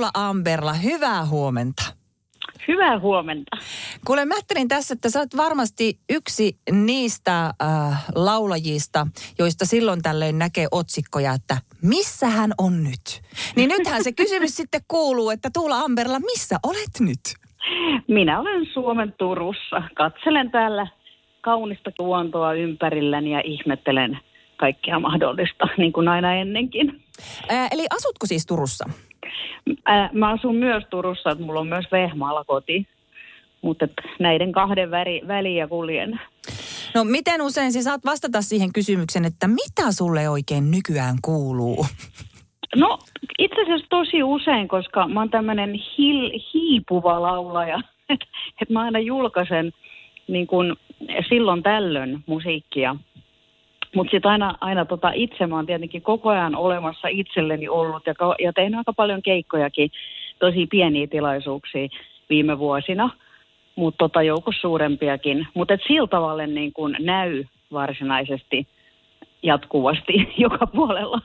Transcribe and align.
Tuula 0.00 0.28
Amberla, 0.28 0.72
hyvää 0.72 1.26
huomenta. 1.26 1.82
Hyvää 2.68 2.98
huomenta. 2.98 3.56
Kuule, 4.06 4.24
mä 4.24 4.34
ajattelin 4.34 4.68
tässä, 4.68 4.94
että 4.94 5.10
sä 5.10 5.18
oot 5.18 5.36
varmasti 5.36 5.98
yksi 6.10 6.58
niistä 6.70 7.44
äh, 7.46 8.04
laulajista, 8.14 9.06
joista 9.38 9.66
silloin 9.66 10.02
tällöin 10.02 10.38
näkee 10.38 10.66
otsikkoja, 10.70 11.32
että 11.32 11.56
missä 11.82 12.26
hän 12.26 12.52
on 12.58 12.84
nyt? 12.84 13.22
Niin 13.56 13.68
nythän 13.68 14.04
se 14.04 14.12
kysymys 14.12 14.56
sitten 14.56 14.80
kuuluu, 14.88 15.30
että 15.30 15.50
Tuula 15.54 15.78
Amberla, 15.78 16.20
missä 16.20 16.56
olet 16.62 17.00
nyt? 17.00 17.20
Minä 18.08 18.40
olen 18.40 18.66
Suomen 18.74 19.14
Turussa. 19.18 19.82
Katselen 19.94 20.50
täällä 20.50 20.86
kaunista 21.40 21.90
luontoa 21.98 22.52
ympärilläni 22.52 23.32
ja 23.32 23.40
ihmettelen 23.44 24.18
kaikkea 24.56 25.00
mahdollista, 25.00 25.68
niin 25.76 25.92
kuin 25.92 26.08
aina 26.08 26.34
ennenkin. 26.34 27.04
Ää, 27.48 27.68
eli 27.70 27.86
asutko 27.90 28.26
siis 28.26 28.46
Turussa? 28.46 28.84
Ää, 29.86 30.10
mä 30.12 30.28
asun 30.28 30.56
myös 30.56 30.84
Turussa, 30.90 31.30
että 31.30 31.44
mulla 31.44 31.60
on 31.60 31.66
myös 31.66 31.84
Vehmaalla 31.92 32.44
koti. 32.44 32.86
Mutta 33.62 33.88
näiden 34.18 34.52
kahden 34.52 34.90
väri, 34.90 35.20
väliä 35.28 35.68
kuljen. 35.68 36.20
No 36.94 37.04
miten 37.04 37.42
usein 37.42 37.72
siis 37.72 37.84
saat 37.84 38.04
vastata 38.04 38.42
siihen 38.42 38.72
kysymykseen, 38.72 39.24
että 39.24 39.48
mitä 39.48 39.92
sulle 39.92 40.28
oikein 40.28 40.70
nykyään 40.70 41.16
kuuluu? 41.22 41.86
No 42.76 42.98
itse 43.38 43.62
asiassa 43.62 43.86
tosi 43.90 44.22
usein, 44.22 44.68
koska 44.68 45.08
mä 45.08 45.20
oon 45.20 45.30
tämmöinen 45.30 45.74
hiipuva 46.54 47.22
laulaja. 47.22 47.80
Että 48.10 48.26
et 48.62 48.70
mä 48.70 48.80
aina 48.80 48.98
julkaisen 48.98 49.72
niin 50.28 50.46
kun 50.46 50.76
silloin 51.28 51.62
tällöin 51.62 52.24
musiikkia. 52.26 52.96
Mutta 53.94 54.10
sitten 54.10 54.30
aina, 54.30 54.54
aina 54.60 54.84
tota 54.84 55.10
itse 55.14 55.46
mä 55.46 55.56
oon 55.56 55.66
tietenkin 55.66 56.02
koko 56.02 56.28
ajan 56.28 56.56
olemassa 56.56 57.08
itselleni 57.08 57.68
ollut 57.68 58.06
ja, 58.06 58.14
ja 58.38 58.52
tehnyt 58.52 58.78
aika 58.78 58.92
paljon 58.92 59.22
keikkojakin, 59.22 59.90
tosi 60.38 60.66
pieniä 60.66 61.06
tilaisuuksia 61.06 61.88
viime 62.30 62.58
vuosina, 62.58 63.10
mutta 63.76 63.98
tota 63.98 64.22
joukossa 64.22 64.60
suurempiakin. 64.60 65.46
Mutta 65.54 65.74
sillä 65.86 66.08
tavalla 66.08 66.46
niin 66.46 66.72
kun 66.72 66.96
näy 67.00 67.44
varsinaisesti 67.72 68.66
jatkuvasti 69.42 70.12
joka 70.44 70.66
puolella. 70.66 71.20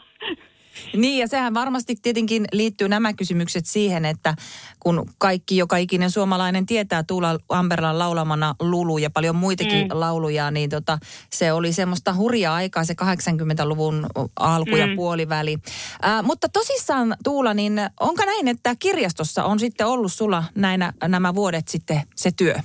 Niin 0.95 1.19
ja 1.19 1.27
sehän 1.27 1.53
varmasti 1.53 1.95
tietenkin 2.01 2.45
liittyy 2.53 2.89
nämä 2.89 3.13
kysymykset 3.13 3.65
siihen, 3.65 4.05
että 4.05 4.33
kun 4.79 5.05
kaikki, 5.17 5.57
joka 5.57 5.77
ikinen 5.77 6.11
suomalainen 6.11 6.65
tietää 6.65 7.03
Tuula 7.03 7.37
Amberlan 7.49 7.99
laulamana 7.99 8.55
Lulu 8.59 8.97
ja 8.97 9.09
paljon 9.09 9.35
muitakin 9.35 9.87
mm. 9.87 9.99
lauluja, 9.99 10.51
niin 10.51 10.69
tota, 10.69 10.97
se 11.29 11.53
oli 11.53 11.71
semmoista 11.71 12.13
hurjaa 12.13 12.55
aikaa 12.55 12.83
se 12.83 12.93
80-luvun 12.93 14.05
alku 14.39 14.71
mm. 14.71 14.77
ja 14.77 14.87
puoliväli. 14.95 15.57
Ää, 16.01 16.23
mutta 16.23 16.47
tosissaan 16.49 17.15
Tuula, 17.23 17.53
niin 17.53 17.73
onko 17.99 18.25
näin, 18.25 18.47
että 18.47 18.75
kirjastossa 18.79 19.43
on 19.45 19.59
sitten 19.59 19.87
ollut 19.87 20.13
sulla 20.13 20.43
näinä, 20.55 20.93
nämä 21.07 21.35
vuodet 21.35 21.67
sitten 21.67 22.01
se 22.15 22.29
työ? 22.37 22.55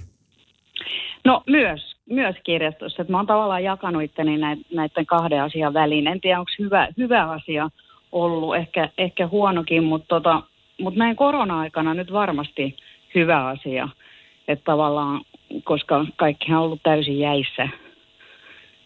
No 1.25 1.43
myös, 1.47 1.81
myös 2.11 2.37
kirjastossa. 2.45 3.03
Että 3.03 3.13
mä 3.13 3.19
oon 3.19 3.27
tavallaan 3.27 3.65
jakanut 3.65 4.03
itteni 4.03 4.39
näiden 4.73 5.07
kahden 5.07 5.43
asian 5.43 5.75
väliin. 5.75 6.07
En 6.07 6.21
tiedä, 6.21 6.39
onko 6.39 6.51
hyvä, 6.59 6.89
hyvä 6.99 7.31
asia– 7.31 7.69
ollut, 8.13 8.57
ehkä, 8.57 8.89
ehkä 8.99 9.27
huonokin, 9.27 9.85
mutta 9.85 10.07
tota, 10.09 10.43
mut 10.81 10.97
näin 10.97 11.17
korona-aikana 11.17 11.95
nyt 11.95 12.13
varmasti 12.13 12.77
hyvä 13.15 13.47
asia. 13.47 13.89
Että 14.49 14.65
tavallaan, 14.65 15.21
koska 15.65 16.07
kaikkihan 16.17 16.59
on 16.59 16.65
ollut 16.65 16.83
täysin 16.83 17.19
jäissä 17.19 17.69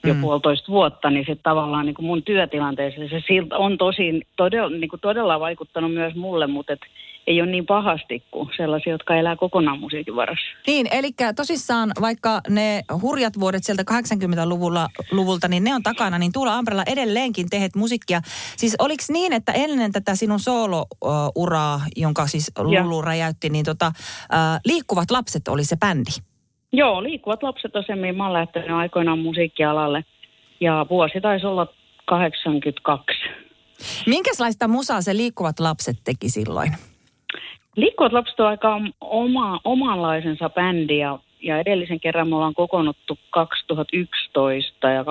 jo 0.04 0.14
mm. 0.14 0.20
puolitoista 0.20 0.72
vuotta, 0.72 1.10
niin 1.10 1.24
sitten 1.26 1.42
tavallaan 1.42 1.86
niin 1.86 1.94
kuin 1.94 2.06
mun 2.06 2.22
työtilanteessa 2.22 3.00
se 3.08 3.56
on 3.58 3.78
tosi, 3.78 4.20
todella, 4.36 4.70
niin 4.70 4.90
kuin 4.90 5.00
todella 5.00 5.40
vaikuttanut 5.40 5.94
myös 5.94 6.14
mulle, 6.14 6.46
mutta 6.46 6.72
et 6.72 6.80
ei 7.26 7.40
ole 7.40 7.50
niin 7.50 7.66
pahasti 7.66 8.22
kuin 8.30 8.50
sellaisia, 8.56 8.92
jotka 8.92 9.16
elää 9.16 9.36
kokonaan 9.36 9.78
musiikin 9.78 10.16
varassa. 10.16 10.46
Niin, 10.66 10.86
eli 10.90 11.10
tosissaan 11.36 11.92
vaikka 12.00 12.40
ne 12.48 12.82
hurjat 13.02 13.40
vuodet 13.40 13.64
sieltä 13.64 13.82
80-luvulla, 13.90 14.88
luvulta, 15.10 15.48
niin 15.48 15.64
ne 15.64 15.74
on 15.74 15.82
takana, 15.82 16.18
niin 16.18 16.32
Tuula 16.32 16.54
Ambrella 16.54 16.82
edelleenkin 16.86 17.50
tehet 17.50 17.76
musiikkia. 17.76 18.20
Siis 18.56 18.76
oliko 18.78 19.04
niin, 19.08 19.32
että 19.32 19.52
ennen 19.52 19.92
tätä 19.92 20.14
sinun 20.14 20.40
soolouraa, 20.40 21.80
jonka 21.96 22.26
siis 22.26 22.52
Lulu 22.58 23.00
ja. 23.00 23.04
räjäytti, 23.04 23.50
niin 23.50 23.64
tota, 23.64 23.86
äh, 23.86 24.60
Liikkuvat 24.64 25.10
lapset 25.10 25.48
oli 25.48 25.64
se 25.64 25.76
bändi? 25.76 26.33
Joo, 26.76 27.02
Liikkuvat 27.02 27.42
lapset 27.42 27.76
on 27.76 27.84
se, 27.86 27.94
mihin 27.94 28.16
mä 28.16 28.24
olen 28.24 28.40
lähtenyt 28.40 28.70
aikoinaan 28.70 29.18
musiikkialalle. 29.18 30.04
Ja 30.60 30.86
vuosi 30.90 31.20
taisi 31.20 31.46
olla 31.46 31.66
82. 32.04 33.18
Minkälaista 34.06 34.68
musaa 34.68 35.00
se 35.00 35.16
Liikkuvat 35.16 35.60
lapset 35.60 35.96
teki 36.04 36.28
silloin? 36.28 36.72
Liikkuvat 37.76 38.12
lapset 38.12 38.40
on 38.40 38.46
aika 38.46 38.80
oma, 39.00 39.60
omanlaisensa 39.64 40.50
bändi 40.50 40.98
ja, 40.98 41.18
ja 41.42 41.58
edellisen 41.58 42.00
kerran 42.00 42.28
me 42.28 42.36
ollaan 42.36 42.54
kokoonnuttu 42.54 43.18
2011 43.30 44.90
ja 44.90 45.04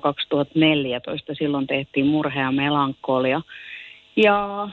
2014. 0.00 1.34
Silloin 1.34 1.66
tehtiin 1.66 2.06
murhe 2.06 2.40
ja 2.40 2.52
melankolia. 2.52 3.42
Ja, 4.16 4.68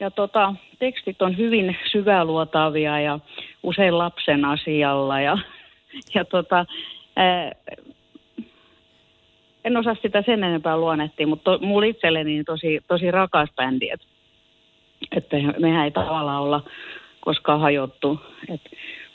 ja 0.00 0.10
tota, 0.10 0.54
tekstit 0.78 1.22
on 1.22 1.36
hyvin 1.36 1.76
syväluotavia 1.92 3.00
ja 3.00 3.18
usein 3.62 3.98
lapsen 3.98 4.44
asialla 4.44 5.20
ja, 5.20 5.38
ja 6.14 6.24
tota, 6.24 6.66
ää, 7.16 7.52
en 9.64 9.76
osaa 9.76 9.96
sitä 10.02 10.22
sen 10.26 10.44
enempää 10.44 10.76
luonnehtia, 10.76 11.26
mutta 11.26 11.58
to, 11.58 11.66
mulla 11.66 11.86
itselleni 11.86 12.44
tosi, 12.44 12.80
tosi 12.88 13.10
rakas 13.10 13.48
bändi. 13.56 13.90
Et 13.90 14.00
että 15.16 15.36
mehän 15.58 15.84
ei 15.84 15.90
tavallaan 15.90 16.42
olla 16.42 16.64
koskaan 17.20 17.60
hajottu. 17.60 18.20
Et, 18.48 18.60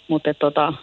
mutta 0.07 0.29
et, 0.29 0.40
tota, 0.40 0.74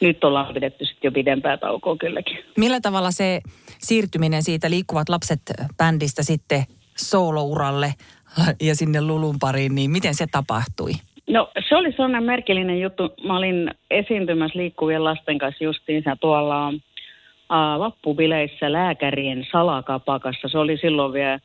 nyt 0.00 0.24
ollaan 0.24 0.54
pidetty 0.54 0.84
sitten 0.84 1.08
jo 1.08 1.12
pidempää 1.12 1.56
taukoa 1.56 1.96
kylläkin. 1.96 2.38
Millä 2.58 2.80
tavalla 2.80 3.10
se 3.10 3.40
siirtyminen 3.78 4.42
siitä 4.42 4.70
Liikkuvat 4.70 5.08
lapset 5.08 5.40
bändistä 5.76 6.22
sitten 6.22 6.64
soolouralle 6.96 7.94
ja 8.68 8.74
sinne 8.74 9.00
Lulun 9.00 9.36
pariin, 9.40 9.74
niin 9.74 9.90
miten 9.90 10.14
se 10.14 10.26
tapahtui? 10.26 10.92
No 11.30 11.50
se 11.68 11.76
oli 11.76 11.92
sellainen 11.92 12.24
merkillinen 12.24 12.80
juttu. 12.80 13.14
Mä 13.24 13.36
olin 13.36 13.70
esiintymässä 13.90 14.58
liikkuvien 14.58 15.04
lasten 15.04 15.38
kanssa 15.38 15.64
justiinsa 15.64 16.16
tuolla 16.20 16.68
uh, 16.68 17.78
vappubileissä 17.78 18.72
lääkärien 18.72 19.46
salakapakassa. 19.52 20.48
Se 20.48 20.58
oli 20.58 20.76
silloin 20.76 21.12
vielä 21.12 21.38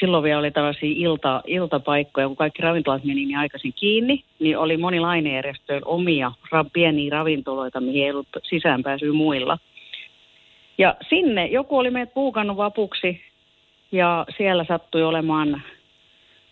silloin 0.00 0.24
vielä 0.24 0.38
oli 0.38 0.50
tällaisia 0.50 0.94
ilta, 0.96 1.42
iltapaikkoja, 1.46 2.26
kun 2.26 2.36
kaikki 2.36 2.62
ravintolat 2.62 3.04
meni 3.04 3.26
niin 3.26 3.38
aikaisin 3.38 3.72
kiinni, 3.72 4.24
niin 4.38 4.58
oli 4.58 4.76
moni 4.76 5.00
lainejärjestöillä 5.00 5.86
omia 5.86 6.32
ra, 6.50 6.64
pieniä 6.64 7.10
ravintoloita, 7.10 7.80
mihin 7.80 8.04
ei 8.04 8.10
ollut 8.10 8.26
sisäänpääsyä 8.42 9.12
muilla. 9.12 9.58
Ja 10.78 10.96
sinne 11.08 11.46
joku 11.46 11.78
oli 11.78 11.90
meidät 11.90 12.14
puukannut 12.14 12.56
vapuksi 12.56 13.20
ja 13.92 14.26
siellä 14.36 14.64
sattui 14.68 15.02
olemaan 15.02 15.62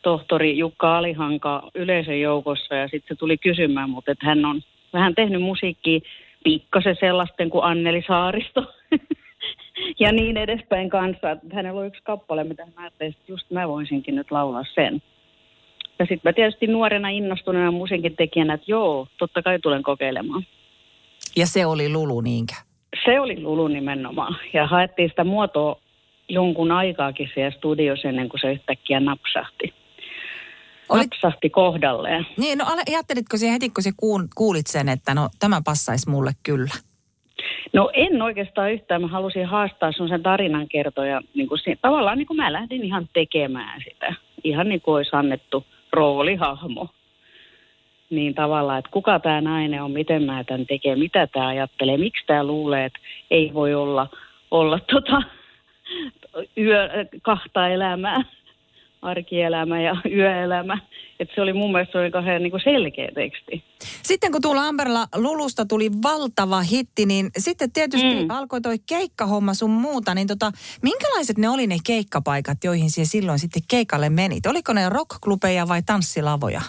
tohtori 0.02 0.58
Jukka 0.58 0.98
Alihanka 0.98 1.70
yleisön 1.74 2.20
joukossa 2.20 2.74
ja 2.74 2.88
sitten 2.88 3.16
se 3.16 3.18
tuli 3.18 3.38
kysymään, 3.38 3.90
mutta 3.90 4.12
että 4.12 4.26
hän 4.26 4.44
on 4.44 4.60
vähän 4.92 5.14
tehnyt 5.14 5.42
musiikkia 5.42 6.00
pikkasen 6.44 6.96
sellaisten 7.00 7.50
kuin 7.50 7.64
Anneli 7.64 8.02
Saaristo. 8.06 8.74
ja 10.00 10.12
niin 10.12 10.36
edespäin 10.36 10.90
kanssa. 10.90 11.30
Että 11.30 11.46
hänellä 11.54 11.80
on 11.80 11.86
yksi 11.86 12.02
kappale, 12.02 12.44
mitä 12.44 12.64
hän 12.64 12.74
ajatteli, 12.76 13.10
että 13.10 13.32
just 13.32 13.50
mä 13.50 13.68
voisinkin 13.68 14.14
nyt 14.14 14.30
laulaa 14.30 14.64
sen. 14.74 15.02
Ja 15.98 16.06
sitten 16.06 16.20
mä 16.24 16.32
tietysti 16.32 16.66
nuorena 16.66 17.08
innostuneena 17.08 17.70
musiikin 17.70 18.16
tekijänä, 18.16 18.54
että 18.54 18.70
joo, 18.70 19.06
totta 19.18 19.42
kai 19.42 19.58
tulen 19.58 19.82
kokeilemaan. 19.82 20.46
Ja 21.36 21.46
se 21.46 21.66
oli 21.66 21.88
Lulu 21.88 22.20
niinkä? 22.20 22.54
Se 23.04 23.20
oli 23.20 23.42
Lulu 23.42 23.68
nimenomaan. 23.68 24.36
Ja 24.52 24.66
haettiin 24.66 25.08
sitä 25.08 25.24
muotoa 25.24 25.80
jonkun 26.28 26.72
aikaakin 26.72 27.30
siellä 27.34 27.50
studiossa 27.50 28.08
ennen 28.08 28.28
kuin 28.28 28.40
se 28.40 28.52
yhtäkkiä 28.52 29.00
napsahti. 29.00 29.74
Olit... 30.92 31.06
Napsahti 31.10 31.50
kohdalleen. 31.50 32.26
Niin, 32.36 32.58
no 32.58 32.64
ajattelitko 32.88 33.36
siihen 33.36 33.52
heti, 33.52 33.70
kun 33.70 33.82
sä 33.82 33.90
kuulit 34.34 34.66
sen, 34.66 34.88
että 34.88 35.14
no 35.14 35.28
tämä 35.38 35.62
passaisi 35.64 36.10
mulle 36.10 36.32
kyllä? 36.42 36.74
No 37.72 37.90
en 37.92 38.22
oikeastaan 38.22 38.72
yhtään. 38.72 39.00
Mä 39.00 39.08
halusin 39.08 39.46
haastaa 39.46 39.92
sun 39.92 40.08
sen 40.08 40.22
tarinan 40.22 40.68
kertoja. 40.68 41.20
Niin 41.34 41.48
kuin 41.48 41.58
se, 41.64 41.76
tavallaan 41.82 42.18
niin 42.18 42.26
kuin 42.26 42.36
mä 42.36 42.52
lähdin 42.52 42.84
ihan 42.84 43.08
tekemään 43.12 43.80
sitä. 43.84 44.14
Ihan 44.44 44.68
niin 44.68 44.80
kuin 44.80 44.94
olisi 44.94 45.10
annettu 45.12 45.66
roolihahmo. 45.92 46.88
Niin 48.10 48.34
tavallaan, 48.34 48.78
että 48.78 48.90
kuka 48.90 49.20
tämä 49.20 49.40
nainen 49.40 49.82
on, 49.82 49.90
miten 49.90 50.22
mä 50.22 50.44
tämän 50.44 50.66
tekee, 50.66 50.96
mitä 50.96 51.26
tämä 51.26 51.46
ajattelee, 51.46 51.96
miksi 51.96 52.26
tämä 52.26 52.44
luulee, 52.44 52.84
että 52.84 52.98
ei 53.30 53.50
voi 53.54 53.74
olla, 53.74 54.06
olla 54.50 54.78
tota, 54.92 55.22
yö, 56.58 56.88
kahta 57.22 57.68
elämää. 57.68 58.24
Arkielämä 59.02 59.80
ja 59.80 59.96
yöelämä. 60.18 60.78
Että 61.20 61.34
se 61.34 61.42
oli 61.42 61.52
mun 61.52 61.72
mielestä 61.72 61.98
oli 61.98 62.10
kauhean 62.10 62.42
niin 62.42 62.52
selkeä 62.64 63.08
teksti. 63.14 63.64
Sitten 64.02 64.32
kun 64.32 64.42
tuolla 64.42 64.68
Amberla 64.68 65.06
Lulusta 65.16 65.66
tuli 65.66 65.90
valtava 66.02 66.60
hitti, 66.60 67.06
niin 67.06 67.30
sitten 67.38 67.72
tietysti 67.72 68.22
mm. 68.22 68.30
alkoi 68.30 68.60
toi 68.60 68.76
keikkahomma 68.88 69.54
sun 69.54 69.70
muuta. 69.70 70.14
Niin 70.14 70.26
tota, 70.26 70.50
minkälaiset 70.82 71.38
ne 71.38 71.48
oli 71.48 71.66
ne 71.66 71.76
keikkapaikat, 71.86 72.58
joihin 72.64 72.90
siellä 72.90 73.08
silloin 73.08 73.38
sitten 73.38 73.62
keikalle 73.70 74.10
menit? 74.10 74.46
Oliko 74.46 74.72
ne 74.72 74.88
rockklubeja 74.88 75.68
vai 75.68 75.82
tanssilavoja? 75.86 76.60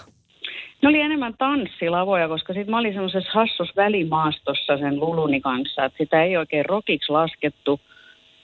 Ne 0.82 0.90
oli 0.90 1.02
enemmän 1.02 1.34
tanssilavoja, 1.38 2.28
koska 2.28 2.54
sitten 2.54 2.72
mä 2.72 2.78
olin 2.78 2.94
semmoisessa 2.94 3.32
hassus 3.34 3.76
välimaastossa 3.76 4.78
sen 4.78 5.00
Luluni 5.00 5.42
kanssa, 5.42 5.86
että 5.86 5.98
sitä 5.98 6.24
ei 6.24 6.38
oikein 6.38 6.66
rockiksi 6.66 7.12
laskettu, 7.12 7.80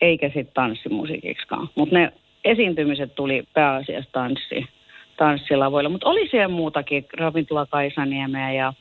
eikä 0.02 0.28
sitten 0.28 0.54
tanssimusiikiksikaan. 0.54 1.70
Mutta 1.76 1.96
ne 1.96 2.14
esiintymiset 2.44 3.16
tuli 3.16 3.44
pääasiassa 3.54 4.12
tanssi, 4.12 4.66
tanssilavoilla, 5.18 5.90
mutta 5.90 6.10
oli 6.10 6.30
siellä 6.30 6.48
muutakin, 6.48 7.06
ravintola 7.18 7.66
Kaisaniemeä 7.66 8.54
ja 8.54 8.74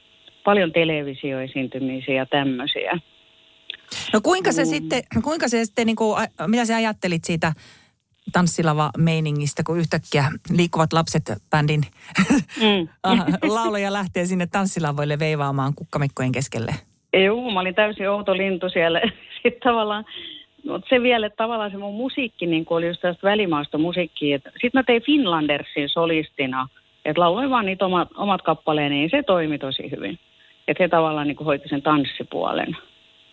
paljon 0.44 0.72
televisioesiintymisiä 0.72 2.14
ja 2.14 2.26
tämmöisiä. 2.26 2.98
No 4.12 4.20
kuinka 4.22 4.52
se 4.52 4.62
mm. 4.62 4.68
sitten, 4.68 5.02
kuinka 5.24 5.48
se 5.48 5.64
sitten, 5.64 5.86
niin 5.86 5.96
kuin, 5.96 6.18
mitä 6.46 6.64
sä 6.64 6.76
ajattelit 6.76 7.24
siitä 7.24 7.52
tanssilava 8.32 8.90
meiningistä, 8.98 9.62
kun 9.66 9.78
yhtäkkiä 9.78 10.24
liikkuvat 10.56 10.92
lapset 10.92 11.22
bändin 11.50 11.80
mm. 12.60 12.88
lauloja 13.56 13.92
lähtee 13.92 14.26
sinne 14.26 14.46
tanssilavoille 14.46 15.18
veivaamaan 15.18 15.74
kukkamekkojen 15.74 16.32
keskelle? 16.32 16.74
Joo, 17.12 17.50
mä 17.50 17.60
olin 17.60 17.74
täysin 17.74 18.10
outo 18.10 18.36
lintu 18.36 18.68
siellä. 18.68 19.00
Sitten 19.42 19.60
tavallaan, 19.64 20.04
mutta 20.68 20.88
se 20.88 21.02
vielä, 21.02 21.26
että 21.26 21.36
tavallaan 21.36 21.70
se 21.70 21.76
mun 21.76 21.94
musiikki 21.94 22.46
niin 22.46 22.66
oli 22.70 22.86
just 22.86 23.00
tästä 23.00 23.28
välimaasta 23.28 23.78
musiikkia. 23.78 24.38
Sitten 24.38 24.70
mä 24.74 24.82
tein 24.82 25.02
Finlandersin 25.02 25.88
solistina, 25.88 26.68
että 27.04 27.20
lauloin 27.20 27.50
vaan 27.50 27.66
niitä 27.66 27.86
omat, 27.86 28.08
omat 28.16 28.42
kappaleeni, 28.42 28.94
niin 28.94 29.10
se 29.10 29.22
toimi 29.22 29.58
tosi 29.58 29.90
hyvin. 29.90 30.18
Että 30.68 30.84
he 30.84 30.88
tavallaan 30.88 31.26
niin 31.26 31.44
hoiti 31.44 31.68
sen 31.68 31.82
tanssipuolen. 31.82 32.76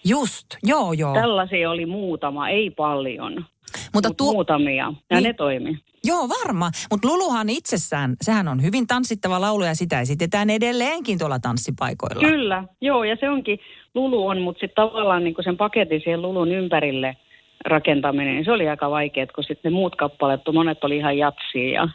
Just, 0.05 0.45
joo 0.63 0.93
joo. 0.93 1.13
Tällaisia 1.13 1.71
oli 1.71 1.85
muutama, 1.85 2.49
ei 2.49 2.69
paljon. 2.69 3.45
Mutta 3.93 4.09
tu- 4.17 4.33
muutamia, 4.33 4.93
ja 5.09 5.17
niin, 5.17 5.23
ne 5.23 5.33
toimi. 5.33 5.77
Joo, 6.03 6.29
varma. 6.29 6.71
Mutta 6.91 7.07
Luluhan 7.07 7.49
itsessään, 7.49 8.15
sehän 8.21 8.47
on 8.47 8.63
hyvin 8.63 8.87
tanssittava 8.87 9.41
laulu 9.41 9.63
ja 9.63 9.75
sitä 9.75 10.01
esitetään 10.01 10.49
edelleenkin 10.49 11.19
tuolla 11.19 11.39
tanssipaikoilla. 11.39 12.29
Kyllä, 12.29 12.63
joo, 12.81 13.03
ja 13.03 13.17
se 13.19 13.29
onkin, 13.29 13.59
Lulu 13.95 14.27
on, 14.27 14.41
mutta 14.41 14.59
sitten 14.59 14.75
tavallaan 14.75 15.23
niin 15.23 15.35
sen 15.43 15.57
paketin 15.57 16.01
siihen 16.01 16.21
Lulun 16.21 16.51
ympärille 16.51 17.17
rakentaminen, 17.65 18.35
niin 18.35 18.45
se 18.45 18.51
oli 18.51 18.69
aika 18.69 18.91
vaikeaa, 18.91 19.27
kun 19.35 19.43
sitten 19.43 19.71
ne 19.71 19.75
muut 19.75 19.95
kappaleet, 19.95 20.41
monet 20.53 20.83
oli 20.83 20.97
ihan 20.97 21.17
jatsia 21.17 21.73
ja, 21.73 21.89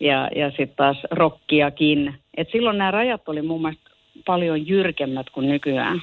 ja, 0.00 0.28
ja 0.36 0.50
sitten 0.50 0.76
taas 0.76 0.96
rockiakin. 1.10 2.14
Et 2.36 2.48
silloin 2.52 2.78
nämä 2.78 2.90
rajat 2.90 3.28
oli 3.28 3.42
mun 3.42 3.62
mielestä 3.62 3.90
paljon 4.26 4.66
jyrkemmät 4.66 5.30
kuin 5.30 5.48
nykyään. 5.48 6.02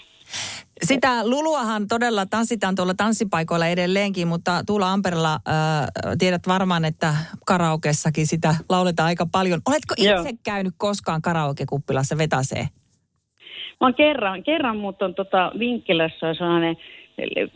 Sitä 0.83 1.29
luluahan 1.29 1.87
todella 1.87 2.25
tanssitaan 2.25 2.75
tuolla 2.75 2.93
tanssipaikoilla 2.93 3.67
edelleenkin, 3.67 4.27
mutta 4.27 4.63
Tuula 4.67 4.91
Amperilla 4.91 5.33
äh, 5.33 5.87
tiedät 6.19 6.41
varmaan, 6.47 6.85
että 6.85 7.13
karaokessakin 7.45 8.27
sitä 8.27 8.55
lauletaan 8.69 9.07
aika 9.07 9.25
paljon. 9.31 9.61
Oletko 9.67 9.93
itse 9.97 10.09
Joo. 10.09 10.37
käynyt 10.43 10.73
koskaan 10.77 11.21
karaokekuppilassa 11.21 12.17
vetäsee? 12.17 12.67
Mä 13.81 13.87
oon 13.87 13.93
kerran, 13.93 14.43
kerran 14.43 14.77
mutta 14.77 15.05
on 15.05 15.15
tota 15.15 15.51
Vinkkilässä 15.59 16.33
sellainen 16.33 16.77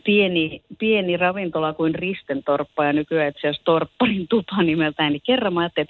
pieni, 0.04 0.62
pieni 0.78 1.16
ravintola 1.16 1.72
kuin 1.72 1.94
Ristentorppa 1.94 2.84
ja 2.84 2.92
nykyään 2.92 3.28
itse 3.28 3.40
asiassa 3.40 3.64
Torpparin 3.64 4.28
tupa 4.28 4.62
nimeltään. 4.62 5.12
Niin 5.12 5.22
kerran 5.26 5.54
mä 5.54 5.60
ajattelin, 5.60 5.88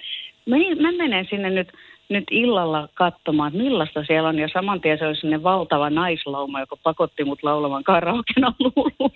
että 0.71 0.81
mä 0.81 0.91
menen 0.91 1.27
sinne 1.29 1.49
nyt 1.49 1.71
nyt 2.09 2.23
illalla 2.31 2.89
katsomaan, 2.93 3.47
että 3.47 3.63
millaista 3.63 4.03
siellä 4.03 4.29
on. 4.29 4.39
Ja 4.39 4.49
saman 4.53 4.81
tien 4.81 4.97
se 4.97 5.07
oli 5.07 5.15
sinne 5.15 5.43
valtava 5.43 5.89
naislauma, 5.89 6.59
joka 6.59 6.77
pakotti 6.83 7.23
mut 7.23 7.43
laulamaan 7.43 7.83
karaokena 7.83 8.53
luulun. 8.59 9.11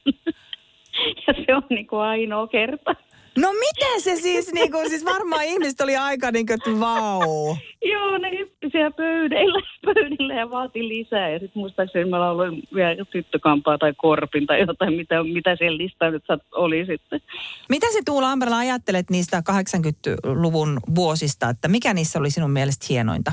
ja 1.27 1.33
se 1.45 1.55
on 1.55 1.63
niin 1.69 1.87
kuin 1.87 2.01
ainoa 2.01 2.47
kerta. 2.47 2.95
No 3.37 3.49
miten 3.53 4.01
se 4.01 4.15
siis, 4.15 4.53
niin 4.53 4.71
kuin, 4.71 4.89
siis 4.89 5.05
varmaan 5.05 5.43
ihmiset 5.43 5.81
oli 5.81 5.95
aika 5.95 6.31
niin 6.31 6.45
kuin, 6.45 6.53
että 6.53 6.79
vau. 6.79 7.55
Joo, 7.85 8.17
ne 8.17 8.31
hyppi 8.39 8.69
siellä 8.71 8.91
pöydillä, 8.91 9.61
pöydillä 9.85 10.33
ja 10.33 10.49
vaati 10.49 10.87
lisää. 10.87 11.29
Ja 11.29 11.39
sitten 11.39 11.59
muistaakseni 11.59 12.09
mä 12.09 12.19
lauloin 12.19 12.63
vielä 12.75 13.05
tyttökampaa 13.11 13.77
tai 13.77 13.93
korpin 13.97 14.45
tai 14.45 14.59
jotain, 14.59 14.93
mitä, 14.93 15.23
mitä 15.23 15.55
siellä 15.55 15.77
listaa 15.77 16.11
nyt 16.11 16.23
oli 16.51 16.85
sitten. 16.85 17.21
Mitä 17.69 17.87
se 17.91 17.99
Tuula 18.05 18.31
Amberla 18.31 18.57
ajattelet 18.57 19.09
niistä 19.09 19.43
80-luvun 19.51 20.79
vuosista, 20.95 21.49
että 21.49 21.67
mikä 21.67 21.93
niissä 21.93 22.19
oli 22.19 22.29
sinun 22.29 22.51
mielestä 22.51 22.85
hienointa? 22.89 23.31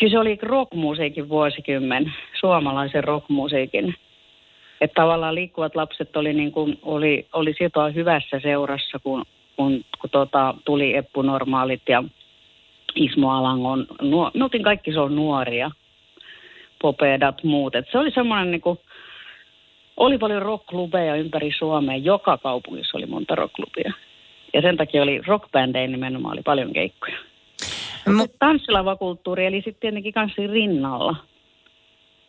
Kyllä 0.00 0.10
se 0.10 0.18
oli 0.18 0.38
rockmusiikin 0.42 1.28
vuosikymmen, 1.28 2.12
suomalaisen 2.40 3.04
rockmusiikin 3.04 3.94
että 4.80 5.02
tavallaan 5.02 5.34
liikkuvat 5.34 5.76
lapset 5.76 6.16
oli, 6.16 6.32
niin 6.32 6.52
kuin, 6.52 6.78
oli, 6.82 7.26
oli 7.32 7.54
sitoa 7.58 7.88
hyvässä 7.88 8.40
seurassa, 8.40 8.98
kun, 8.98 9.24
kun, 9.56 9.84
kun 10.00 10.10
tota, 10.10 10.54
tuli 10.64 10.96
Eppu 10.96 11.22
Normaalit 11.22 11.82
ja 11.88 12.04
Ismo 12.94 13.30
Alangon. 13.30 13.86
Nuo, 14.02 14.30
me 14.34 14.44
oltiin 14.44 14.62
kaikki 14.62 14.92
se 14.92 15.00
on 15.00 15.16
nuoria, 15.16 15.70
Popedat, 16.82 17.44
muut. 17.44 17.74
Et 17.74 17.86
se 17.92 17.98
oli 17.98 18.10
semmoinen 18.10 18.50
niin 18.50 18.60
kuin, 18.60 18.78
oli 19.96 20.18
paljon 20.18 20.42
rockklubeja 20.42 21.14
ympäri 21.14 21.52
Suomea. 21.58 21.96
Joka 21.96 22.38
kaupungissa 22.38 22.98
oli 22.98 23.06
monta 23.06 23.34
rockklubia. 23.34 23.92
Ja 24.54 24.62
sen 24.62 24.76
takia 24.76 25.02
oli 25.02 25.20
rockbändejä 25.26 25.86
nimenomaan 25.86 26.32
oli 26.32 26.42
paljon 26.42 26.72
keikkoja. 26.72 27.16
Mutta 28.16 28.36
tanssilavakulttuuri 28.38 29.46
eli 29.46 29.56
sitten 29.56 29.80
tietenkin 29.80 30.12
kanssa 30.12 30.42
rinnalla– 30.46 31.16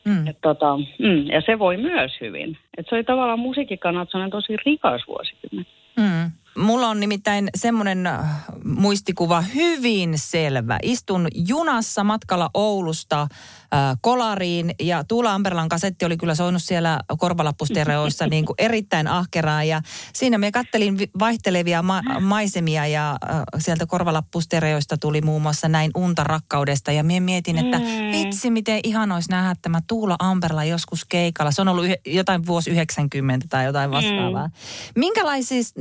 Mm. 0.05 0.27
Et 0.27 0.37
tota, 0.41 0.77
mm, 0.77 1.27
ja 1.27 1.41
se 1.45 1.59
voi 1.59 1.77
myös 1.77 2.11
hyvin. 2.21 2.57
Et 2.77 2.85
se 2.89 2.95
oli 2.95 3.03
tavallaan 3.03 3.39
musiikin 3.39 3.79
kannalta 3.79 4.29
tosi 4.31 4.57
rikas 4.65 5.01
vuosikymmen. 5.07 5.65
Mm. 5.97 6.31
Mulla 6.57 6.87
on 6.87 6.99
nimittäin 6.99 7.49
semmoinen 7.55 8.07
äh, 8.07 8.45
muistikuva 8.63 9.41
hyvin 9.41 10.13
selvä. 10.15 10.77
Istun 10.83 11.27
junassa 11.47 12.03
matkalla 12.03 12.49
Oulusta 12.53 13.27
Kolariin 14.01 14.75
ja 14.79 15.03
Tuula 15.03 15.33
Amberlan 15.33 15.69
kasetti 15.69 16.05
oli 16.05 16.17
kyllä 16.17 16.35
soinut 16.35 16.63
siellä 16.63 16.99
korvalappustereoissa 17.17 18.27
niin 18.35 18.45
kuin 18.45 18.55
erittäin 18.57 19.07
ahkeraa. 19.07 19.63
Ja 19.63 19.81
siinä 20.13 20.37
me 20.37 20.51
kattelin 20.51 20.97
vaihtelevia 21.19 21.81
ma- 21.81 22.19
maisemia 22.19 22.87
ja 22.87 23.11
äh, 23.11 23.41
sieltä 23.57 23.85
korvalappustereoista 23.85 24.97
tuli 24.97 25.21
muun 25.21 25.41
muassa 25.41 25.67
näin 25.67 25.91
unta 25.95 26.23
rakkaudesta. 26.23 26.91
Ja 26.91 27.03
minä 27.03 27.19
mietin, 27.19 27.57
että 27.57 27.79
mm. 27.79 27.85
vitsi 28.11 28.49
miten 28.49 28.79
ihan 28.83 29.11
olisi 29.11 29.29
nähdä 29.29 29.55
tämä 29.61 29.79
Tuula 29.87 30.15
Amberla 30.19 30.63
joskus 30.63 31.05
keikalla. 31.05 31.51
Se 31.51 31.61
on 31.61 31.67
ollut 31.67 31.85
yh- 31.85 32.13
jotain 32.13 32.45
vuosi 32.45 32.69
90 32.71 33.47
tai 33.49 33.65
jotain 33.65 33.91
vastaavaa. 33.91 34.47
Mm. 34.47 35.01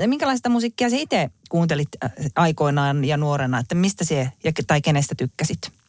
Minkälaista 0.06 0.48
musiikkia 0.48 0.90
sä 0.90 0.96
itse 0.96 1.30
kuuntelit 1.48 1.88
aikoinaan 2.36 3.04
ja 3.04 3.16
nuorena, 3.16 3.58
että 3.58 3.74
mistä 3.74 4.04
se 4.04 4.30
tai 4.66 4.80
kenestä 4.80 5.14
tykkäsit? 5.14 5.83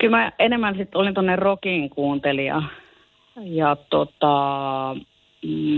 Kyllä 0.00 0.16
mä 0.16 0.32
enemmän 0.38 0.76
sitten 0.76 1.00
olin 1.00 1.14
tuonne 1.14 1.36
rockin 1.36 1.90
kuuntelija. 1.90 2.62
Ja 3.44 3.76
tota, 3.90 4.96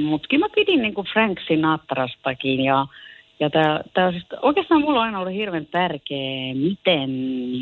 mutta 0.05 0.29
kyllä 0.29 0.45
mä 0.45 0.55
pidin 0.55 0.83
niinku 0.83 1.05
Frank 1.13 1.41
Sinatrastakin 1.47 2.61
ja, 2.61 2.87
ja 3.41 3.51
tää, 3.51 3.81
tää 3.95 4.11
siis, 4.11 4.27
oikeastaan 4.43 4.81
mulla 4.81 5.01
on 5.01 5.07
aina 5.07 5.19
ollut 5.19 5.35
hirveän 5.35 5.67
tärkeä, 5.67 6.55
miten 6.55 7.11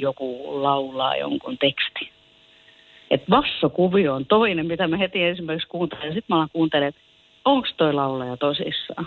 joku 0.00 0.42
laulaa 0.62 1.16
jonkun 1.16 1.58
tekstin. 1.58 2.08
Että 3.10 3.30
vassokuvio 3.30 4.14
on 4.14 4.26
toinen, 4.26 4.66
mitä 4.66 4.88
mä 4.88 4.96
heti 4.96 5.24
esimerkiksi 5.24 5.68
kuuntelen. 5.68 6.14
Sitten 6.14 6.36
mä 6.36 6.36
alan 6.36 6.82
että 6.82 7.00
onko 7.44 7.68
toi 7.76 7.92
laulaja 7.92 8.36
tosissaan 8.36 9.06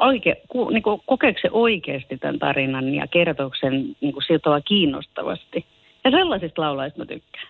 oike, 0.00 0.36
ku, 0.48 0.70
niin 0.70 0.82
kuin, 0.82 1.00
kokeeko 1.06 1.38
se 1.42 1.48
oikeasti 1.52 2.18
tämän 2.18 2.38
tarinan 2.38 2.94
ja 2.94 3.06
kertoksen 3.06 3.96
niin 4.00 4.12
kuin 4.12 4.22
sillä 4.22 4.60
kiinnostavasti. 4.64 5.66
Ja 6.04 6.10
sellaisista 6.10 6.62
laulajista 6.62 6.98
mä 6.98 7.06
tykkään. 7.06 7.46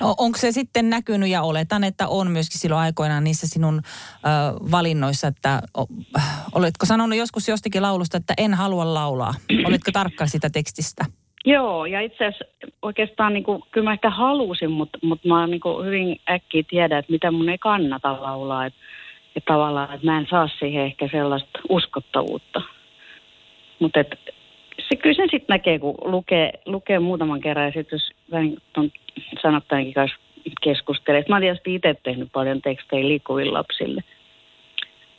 No, 0.00 0.14
onko 0.18 0.38
se 0.38 0.52
sitten 0.52 0.90
näkynyt 0.90 1.28
ja 1.28 1.42
oletan, 1.42 1.84
että 1.84 2.08
on 2.08 2.30
myöskin 2.30 2.60
silloin 2.60 2.80
aikoinaan 2.80 3.24
niissä 3.24 3.46
sinun 3.46 3.80
ö, 3.84 4.70
valinnoissa, 4.70 5.26
että 5.26 5.62
o, 5.78 5.86
oletko 6.54 6.86
sanonut 6.86 7.18
joskus 7.18 7.48
jostakin 7.48 7.82
laulusta, 7.82 8.16
että 8.16 8.34
en 8.38 8.54
halua 8.54 8.94
laulaa? 8.94 9.34
Oletko 9.64 9.90
tarkka 9.92 10.26
sitä 10.26 10.50
tekstistä? 10.50 11.04
Joo, 11.44 11.86
ja 11.86 12.00
itse 12.00 12.26
asiassa 12.26 12.44
oikeastaan 12.82 13.34
niin 13.34 13.44
kuin, 13.44 13.62
kyllä 13.70 13.84
mä 13.84 13.92
ehkä 13.92 14.10
halusin, 14.10 14.70
mutta, 14.70 14.98
mutta 15.02 15.28
mä 15.28 15.46
niin 15.46 15.60
kuin 15.60 15.86
hyvin 15.86 16.20
äkkiä 16.30 16.62
tiedän, 16.70 16.98
että 16.98 17.12
mitä 17.12 17.30
mun 17.30 17.48
ei 17.48 17.58
kannata 17.58 18.22
laulaa. 18.22 18.66
Että 18.66 18.80
ja 19.34 19.40
tavallaan, 19.46 19.94
että 19.94 20.06
mä 20.06 20.18
en 20.18 20.26
saa 20.30 20.48
siihen 20.58 20.84
ehkä 20.84 21.08
sellaista 21.12 21.58
uskottavuutta. 21.68 22.62
Mutta 23.78 24.00
se 24.88 24.96
kyllä 24.96 25.14
sen 25.14 25.28
sitten 25.30 25.54
näkee, 25.54 25.78
kun 25.78 25.94
lukee, 26.04 26.52
lukee 26.66 26.98
muutaman 26.98 27.40
kerran 27.40 27.66
ja 27.66 27.72
sitten 27.72 27.96
jos 27.96 28.10
vähän 28.30 28.56
tuon 28.72 28.90
sanottajankin 29.42 29.94
kanssa 29.94 30.18
keskustelee. 30.62 31.24
Mä 31.28 31.34
oon 31.34 31.42
tietysti 31.42 31.74
itse 31.74 31.94
tehnyt 32.02 32.28
paljon 32.32 32.62
tekstejä 32.62 33.08
liikkuville 33.08 33.52
lapsille. 33.52 34.04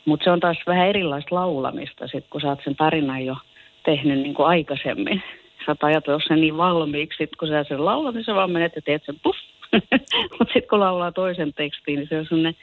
Mutta 0.04 0.24
se 0.24 0.30
on 0.30 0.40
taas 0.40 0.56
vähän 0.66 0.88
erilaista 0.88 1.34
laulamista, 1.34 2.08
sit, 2.08 2.24
kun 2.30 2.40
saat 2.40 2.60
sen 2.64 2.76
tarinan 2.76 3.24
jo 3.24 3.36
tehnyt 3.84 4.18
niin 4.18 4.34
kuin 4.34 4.46
aikaisemmin. 4.46 5.22
Sä 5.66 5.72
oot 5.72 5.84
ajatellut 5.84 6.22
sen 6.28 6.40
niin 6.40 6.56
valmiiksi, 6.56 7.22
että 7.22 7.36
kun 7.38 7.48
sä 7.48 7.64
sen 7.64 7.84
laulat, 7.84 8.14
niin 8.14 8.24
sä 8.24 8.34
vaan 8.34 8.50
menet 8.50 8.76
ja 8.76 8.82
teet 8.82 9.02
sen 9.06 9.20
puff. 9.22 9.38
Mutta 10.38 10.52
sitten 10.52 10.68
kun 10.70 10.80
laulaa 10.80 11.12
toisen 11.12 11.52
tekstiin, 11.54 11.98
niin 11.98 12.08
se 12.08 12.18
on 12.18 12.24
sellainen 12.24 12.56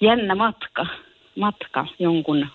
jännä 0.00 0.34
matka, 0.34 0.86
matka 1.38 1.86
jonkun 1.98 2.46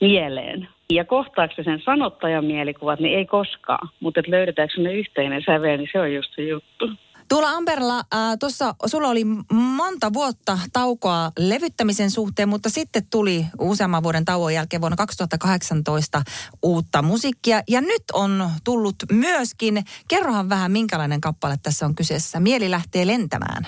mieleen. 0.00 0.68
Ja 0.94 1.04
kohtaako 1.04 1.54
se 1.56 1.62
sen 1.62 1.82
sanottajan 1.84 2.44
mielikuvat, 2.44 3.00
niin 3.00 3.18
ei 3.18 3.26
koskaan. 3.26 3.88
Mutta 4.00 4.22
löydetäänkö 4.26 4.80
ne 4.80 4.92
yhteinen 4.92 5.42
sävel, 5.46 5.76
niin 5.76 5.88
se 5.92 6.00
on 6.00 6.14
just 6.14 6.34
se 6.34 6.42
juttu. 6.42 6.90
Tuolla 7.28 7.50
Amberla, 7.50 7.98
äh, 7.98 8.38
tuossa 8.40 8.74
sulla 8.86 9.08
oli 9.08 9.24
monta 9.52 10.12
vuotta 10.12 10.58
taukoa 10.72 11.30
levyttämisen 11.38 12.10
suhteen, 12.10 12.48
mutta 12.48 12.68
sitten 12.70 13.02
tuli 13.10 13.44
useamman 13.60 14.02
vuoden 14.02 14.24
tauon 14.24 14.54
jälkeen 14.54 14.80
vuonna 14.80 14.96
2018 14.96 16.22
uutta 16.62 17.02
musiikkia. 17.02 17.60
Ja 17.68 17.80
nyt 17.80 18.02
on 18.12 18.44
tullut 18.64 18.96
myöskin, 19.12 19.74
kerrohan 20.08 20.48
vähän 20.48 20.72
minkälainen 20.72 21.20
kappale 21.20 21.54
tässä 21.62 21.86
on 21.86 21.94
kyseessä. 21.94 22.40
Mieli 22.40 22.70
lähtee 22.70 23.06
lentämään. 23.06 23.62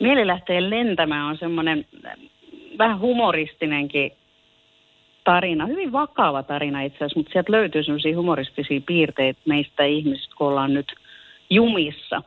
Mieli 0.00 0.26
lähtee 0.26 0.70
lentämään 0.70 1.26
on 1.26 1.38
semmoinen 1.38 1.86
vähän 2.78 3.00
humoristinenkin 3.00 4.10
tarina, 5.24 5.66
hyvin 5.66 5.92
vakava 5.92 6.42
tarina 6.42 6.82
itse 6.82 6.96
asiassa, 6.96 7.18
mutta 7.18 7.32
sieltä 7.32 7.52
löytyy 7.52 7.82
semmoisia 7.82 8.16
humoristisia 8.16 8.80
piirteitä 8.86 9.40
meistä 9.44 9.84
ihmisistä, 9.84 10.34
kun 10.38 10.48
ollaan 10.48 10.74
nyt 10.74 10.92
jumissa. 11.50 12.22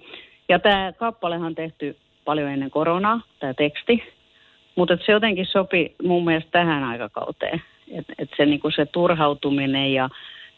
Ja 0.50 0.60
tämä 0.60 0.94
kappalehan 0.98 1.46
on 1.46 1.56
tehty 1.56 1.98
paljon 2.26 2.50
ennen 2.50 2.72
koronaa, 2.72 3.22
tämä 3.40 3.54
teksti, 3.54 4.04
mutta 4.76 4.98
se 5.06 5.12
jotenkin 5.12 5.46
sopi 5.46 5.96
mun 6.04 6.26
mielestä 6.26 6.52
tähän 6.52 6.84
aikakauteen. 6.84 7.62
Että 7.92 8.14
et 8.18 8.30
se, 8.38 8.46
niinku 8.46 8.72
se 8.72 8.86
turhautuminen 8.86 9.94
ja, 9.94 10.10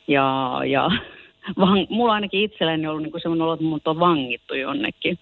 ja, 0.08 0.60
ja 0.66 0.92
vang, 1.60 1.86
mulla 1.90 2.14
ainakin 2.14 2.42
itselläni 2.44 2.88
on 2.88 2.92
ollut 2.92 3.04
niinku 3.04 3.20
semmoinen 3.20 3.44
olo, 3.44 3.54
että 3.54 3.66
mut 3.66 3.88
on 3.88 4.00
vangittu 4.00 4.56
jonnekin. 4.56 5.20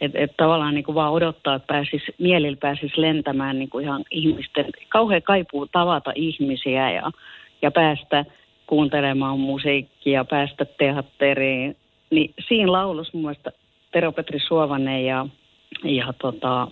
Että 0.00 0.18
et 0.18 0.36
tavallaan 0.36 0.74
niinku 0.74 0.94
vaan 0.94 1.12
odottaa, 1.12 1.54
että 1.54 1.66
pääsis, 1.66 2.02
mielillä 2.18 2.56
pääsis 2.56 2.96
lentämään 2.96 3.58
niinku 3.58 3.78
ihan 3.78 4.04
ihmisten, 4.10 4.66
kauhean 4.88 5.22
kaipuu 5.22 5.66
tavata 5.66 6.12
ihmisiä 6.14 6.90
ja, 6.90 7.10
ja 7.62 7.70
päästä 7.70 8.24
kuuntelemaan 8.66 9.40
musiikkia, 9.40 10.24
päästä 10.24 10.64
teatteriin, 10.64 11.76
niin 12.10 12.34
siinä 12.48 12.72
laulussa 12.72 13.10
mun 13.14 13.22
mielestä 13.22 13.52
Tero 13.92 14.12
Petri 14.12 14.40
Suovanen 14.40 15.04
ja, 15.04 15.26
ja 15.84 16.12
tota, 16.20 16.68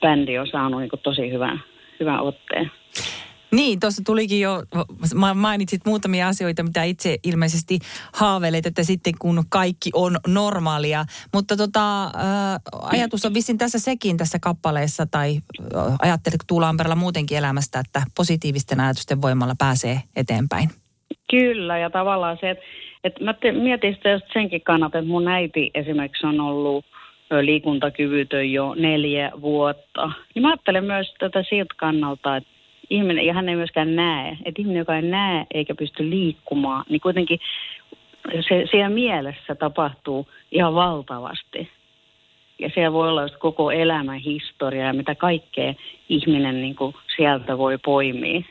bändi 0.00 0.38
on 0.38 0.46
saanut 0.46 0.80
niin 0.80 0.90
tosi 1.02 1.30
hyvän, 1.30 1.60
hyvän 2.00 2.20
otteen. 2.20 2.70
Niin, 3.52 3.80
tuossa 3.80 4.02
tulikin 4.06 4.40
jo, 4.40 4.62
mainitsit 5.34 5.80
muutamia 5.86 6.28
asioita, 6.28 6.62
mitä 6.62 6.82
itse 6.82 7.18
ilmeisesti 7.24 7.78
haaveilet, 8.14 8.66
että 8.66 8.82
sitten 8.82 9.12
kun 9.18 9.44
kaikki 9.48 9.90
on 9.94 10.16
normaalia. 10.26 11.04
Mutta 11.34 11.56
tota, 11.56 12.02
ää, 12.02 12.58
ajatus 12.82 13.24
on 13.24 13.34
vissiin 13.34 13.58
tässä 13.58 13.78
sekin 13.78 14.16
tässä 14.16 14.38
kappaleessa, 14.38 15.06
tai 15.10 15.40
ajatteletko 16.02 16.44
Tuula 16.48 16.68
Amperalla 16.68 16.96
muutenkin 16.96 17.38
elämästä, 17.38 17.80
että 17.80 18.02
positiivisten 18.16 18.80
ajatusten 18.80 19.22
voimalla 19.22 19.54
pääsee 19.58 20.00
eteenpäin? 20.16 20.70
Kyllä, 21.30 21.78
ja 21.78 21.90
tavallaan 21.90 22.38
se, 22.40 22.50
että 22.50 22.64
et 23.04 23.20
mä 23.20 23.34
te, 23.34 23.52
mietin 23.52 23.94
sitä 23.94 24.10
just 24.10 24.26
senkin 24.32 24.60
kannalta, 24.60 24.98
että 24.98 25.08
mun 25.08 25.28
äiti 25.28 25.70
esimerkiksi 25.74 26.26
on 26.26 26.40
ollut 26.40 26.84
liikuntakyvytön 27.40 28.52
jo 28.52 28.74
neljä 28.74 29.32
vuotta. 29.40 30.12
Niin 30.34 30.42
mä 30.42 30.48
ajattelen 30.48 30.84
myös 30.84 31.14
tätä 31.18 31.44
siltä 31.48 31.74
kannalta, 31.76 32.36
että 32.36 32.51
ihminen, 32.92 33.26
ja 33.26 33.34
hän 33.34 33.48
ei 33.48 33.56
myöskään 33.56 33.96
näe, 33.96 34.36
että 34.44 34.62
ihminen, 34.62 34.78
joka 34.78 34.96
ei 34.96 35.02
näe 35.02 35.46
eikä 35.54 35.74
pysty 35.74 36.10
liikkumaan, 36.10 36.84
niin 36.88 37.00
kuitenkin 37.00 37.40
se, 38.48 38.64
siellä 38.70 38.88
mielessä 38.88 39.54
tapahtuu 39.54 40.28
ihan 40.52 40.74
valtavasti. 40.74 41.68
Ja 42.58 42.70
siellä 42.74 42.92
voi 42.92 43.08
olla 43.08 43.22
just 43.22 43.36
koko 43.36 43.70
elämän 43.70 44.18
historia 44.18 44.86
ja 44.86 44.92
mitä 44.92 45.14
kaikkea 45.14 45.74
ihminen 46.08 46.62
niin 46.62 46.74
kuin 46.74 46.94
sieltä 47.16 47.58
voi 47.58 47.78
poimia 47.78 48.42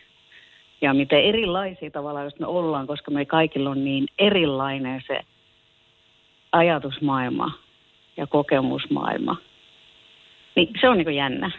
ja 0.82 0.94
miten 0.94 1.24
erilaisia 1.24 1.92
tavallaan 1.92 2.26
jos 2.26 2.40
me 2.40 2.46
ollaan, 2.46 2.88
koska 2.88 3.12
me 3.12 3.26
kaikilla 3.26 3.70
on 3.70 3.84
niin 3.84 4.08
erilainen 4.20 5.02
se 5.08 5.22
ajatusmaailma 6.52 7.52
ja 8.18 8.28
kokemusmaailma. 8.28 9.36
Niin 10.56 10.70
se 10.82 10.90
on 10.90 10.98
niin 10.98 11.16
jännä. 11.16 11.52